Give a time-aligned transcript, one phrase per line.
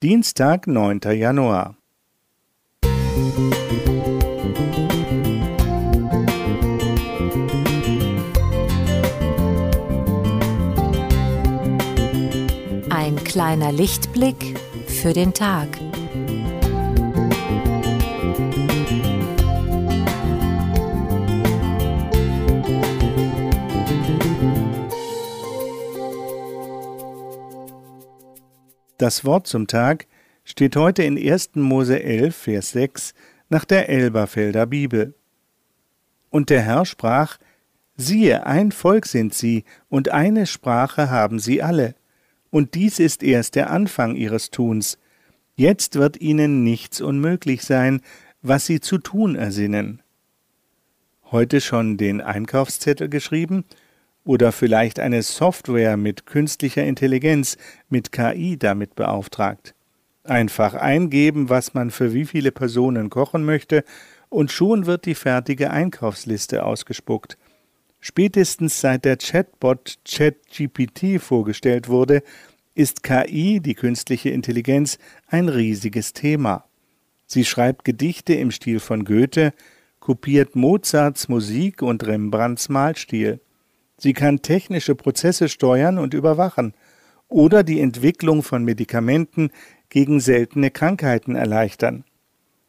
[0.00, 1.00] Dienstag, 9.
[1.10, 1.74] Januar.
[12.90, 14.56] Ein kleiner Lichtblick
[14.86, 15.66] für den Tag.
[28.98, 30.08] Das Wort zum Tag
[30.42, 31.50] steht heute in 1.
[31.54, 33.14] Mose 11, Vers 6
[33.48, 35.14] nach der Elberfelder Bibel.
[36.30, 37.38] Und der Herr sprach,
[37.96, 41.94] Siehe, ein Volk sind sie, und eine Sprache haben sie alle.
[42.50, 44.98] Und dies ist erst der Anfang ihres Tuns.
[45.54, 48.00] Jetzt wird ihnen nichts unmöglich sein,
[48.42, 50.02] was sie zu tun ersinnen.
[51.30, 53.64] Heute schon den Einkaufszettel geschrieben
[54.28, 57.56] oder vielleicht eine Software mit künstlicher Intelligenz,
[57.88, 59.74] mit KI damit beauftragt.
[60.22, 63.84] Einfach eingeben, was man für wie viele Personen kochen möchte,
[64.28, 67.38] und schon wird die fertige Einkaufsliste ausgespuckt.
[68.00, 72.22] Spätestens seit der Chatbot ChatGPT vorgestellt wurde,
[72.74, 76.66] ist KI, die künstliche Intelligenz, ein riesiges Thema.
[77.26, 79.54] Sie schreibt Gedichte im Stil von Goethe,
[80.00, 83.40] kopiert Mozarts Musik und Rembrandts Malstil.
[83.98, 86.72] Sie kann technische Prozesse steuern und überwachen
[87.28, 89.50] oder die Entwicklung von Medikamenten
[89.90, 92.04] gegen seltene Krankheiten erleichtern.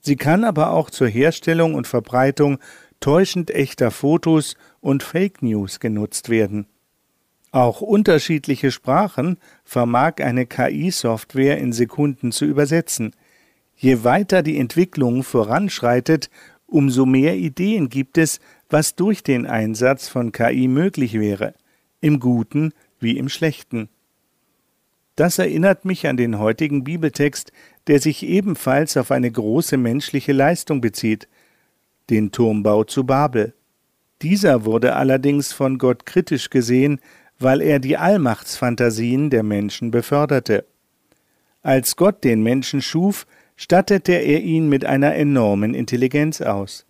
[0.00, 2.58] Sie kann aber auch zur Herstellung und Verbreitung
[3.00, 6.66] täuschend echter Fotos und Fake News genutzt werden.
[7.50, 13.14] Auch unterschiedliche Sprachen vermag eine KI-Software in Sekunden zu übersetzen.
[13.74, 16.30] Je weiter die Entwicklung voranschreitet,
[16.66, 21.54] umso mehr Ideen gibt es, was durch den Einsatz von KI möglich wäre,
[22.00, 23.88] im Guten wie im Schlechten.
[25.14, 27.52] Das erinnert mich an den heutigen Bibeltext,
[27.86, 31.28] der sich ebenfalls auf eine große menschliche Leistung bezieht,
[32.10, 33.54] den Turmbau zu Babel.
[34.22, 37.00] Dieser wurde allerdings von Gott kritisch gesehen,
[37.38, 40.64] weil er die Allmachtsfantasien der Menschen beförderte.
[41.62, 43.26] Als Gott den Menschen schuf,
[43.56, 46.85] stattete er ihn mit einer enormen Intelligenz aus.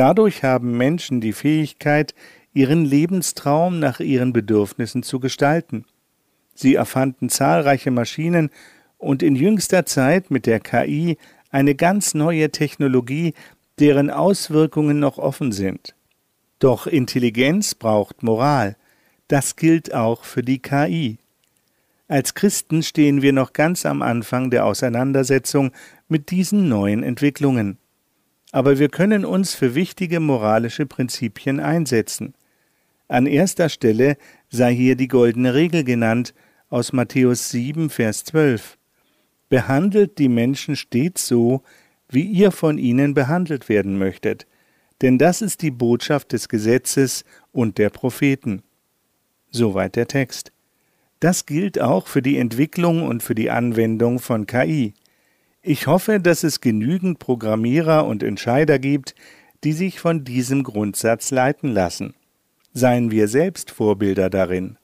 [0.00, 2.14] Dadurch haben Menschen die Fähigkeit,
[2.54, 5.84] ihren Lebenstraum nach ihren Bedürfnissen zu gestalten.
[6.54, 8.48] Sie erfanden zahlreiche Maschinen
[8.96, 11.18] und in jüngster Zeit mit der KI
[11.50, 13.34] eine ganz neue Technologie,
[13.78, 15.94] deren Auswirkungen noch offen sind.
[16.60, 18.76] Doch Intelligenz braucht Moral.
[19.28, 21.18] Das gilt auch für die KI.
[22.08, 25.72] Als Christen stehen wir noch ganz am Anfang der Auseinandersetzung
[26.08, 27.76] mit diesen neuen Entwicklungen
[28.52, 32.34] aber wir können uns für wichtige moralische Prinzipien einsetzen.
[33.08, 34.16] An erster Stelle
[34.48, 36.34] sei hier die goldene Regel genannt
[36.68, 38.78] aus Matthäus 7, Vers 12.
[39.48, 41.62] Behandelt die Menschen stets so,
[42.08, 44.46] wie ihr von ihnen behandelt werden möchtet,
[45.02, 48.62] denn das ist die Botschaft des Gesetzes und der Propheten.
[49.50, 50.52] Soweit der Text.
[51.18, 54.94] Das gilt auch für die Entwicklung und für die Anwendung von KI.
[55.62, 59.14] Ich hoffe, dass es genügend Programmierer und Entscheider gibt,
[59.62, 62.14] die sich von diesem Grundsatz leiten lassen.
[62.72, 64.78] Seien wir selbst Vorbilder darin.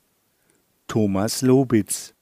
[0.86, 2.15] Thomas Lobitz